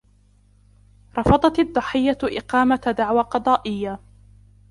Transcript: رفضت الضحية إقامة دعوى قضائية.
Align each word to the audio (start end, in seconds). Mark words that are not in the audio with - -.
رفضت 1.17 1.59
الضحية 1.59 2.17
إقامة 2.23 2.95
دعوى 2.97 3.21
قضائية. 3.21 3.99